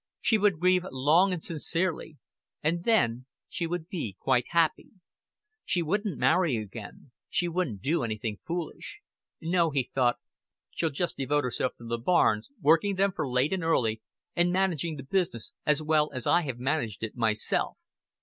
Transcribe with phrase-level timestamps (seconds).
[0.19, 2.17] She would grieve long and sincerely
[2.63, 4.89] and then she would be quite happy.
[5.63, 8.99] She wouldn't marry again; she wouldn't do anything foolish.
[9.41, 10.17] "No," he thought,
[10.71, 14.01] "she'll just devote herself to the bairns, working for them late and early,
[14.35, 17.77] and managing the business as well as I have managed it myself.